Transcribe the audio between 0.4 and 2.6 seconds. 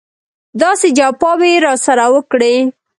داسې جفاوې یې راسره وکړې.